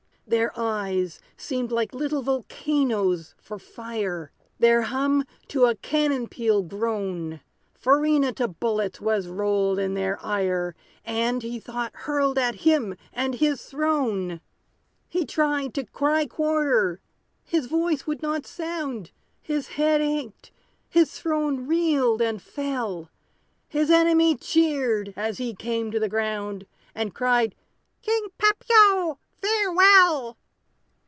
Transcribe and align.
Their 0.27 0.53
eyes 0.57 1.19
seemed 1.35 1.73
like 1.73 1.93
little 1.93 2.21
volcanoes, 2.21 3.35
for 3.37 3.59
fire, 3.59 4.31
Their 4.59 4.83
hum, 4.83 5.25
to 5.49 5.65
a 5.65 5.75
cannon 5.75 6.27
peal 6.29 6.61
grown, 6.63 7.41
Farina 7.73 8.31
to 8.35 8.47
bullets 8.47 9.01
was 9.01 9.27
rolled 9.27 9.77
in 9.77 9.93
their 9.93 10.17
ire, 10.25 10.73
And, 11.03 11.43
he 11.43 11.59
thought, 11.59 11.91
hurled 11.93 12.37
at 12.37 12.55
him 12.63 12.95
and 13.11 13.35
his 13.35 13.65
throne. 13.65 14.39
He 15.09 15.25
tried 15.25 15.73
to 15.73 15.83
cry 15.83 16.27
quarter! 16.27 17.01
his 17.43 17.65
voice 17.65 18.07
would 18.07 18.21
not 18.21 18.47
sound, 18.47 19.11
His 19.41 19.67
head 19.69 19.99
ached 19.99 20.51
his 20.87 21.11
throne 21.19 21.67
reeled 21.67 22.21
and 22.21 22.41
fell; 22.41 23.09
His 23.67 23.89
enemy 23.89 24.37
cheered, 24.37 25.13
as 25.17 25.39
he 25.39 25.53
came 25.53 25.91
to 25.91 25.99
the 25.99 26.07
ground, 26.07 26.67
And 26.95 27.13
cried, 27.13 27.53
"King 28.01 28.27
Papilio, 28.39 29.17
farewell!" 29.43 30.37